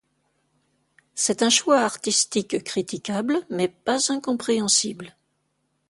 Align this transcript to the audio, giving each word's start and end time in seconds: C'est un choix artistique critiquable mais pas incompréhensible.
C'est 1.13 1.43
un 1.43 1.51
choix 1.51 1.81
artistique 1.81 2.63
critiquable 2.63 3.45
mais 3.51 3.67
pas 3.67 4.11
incompréhensible. 4.11 5.15